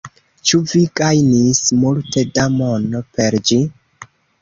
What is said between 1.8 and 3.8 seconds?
multe da mono per ĝi?